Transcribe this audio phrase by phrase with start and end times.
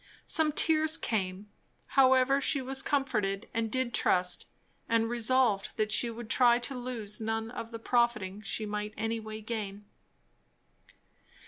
[0.25, 1.51] Some tears came;
[1.89, 4.47] however she was comforted and did trust,
[4.89, 9.41] and resolved that she would try to lose none of the profiting she might anyway
[9.41, 9.85] gain.